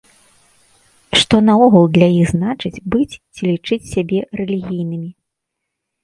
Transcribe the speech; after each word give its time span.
Што 1.23 1.35
наогул 1.49 1.83
для 1.97 2.07
іх 2.21 2.27
значыць 2.35 2.81
быць 2.95 3.17
ці 3.35 3.41
лічыць 3.49 3.79
сябе 3.93 4.19
рэлігійнымі? 4.41 5.09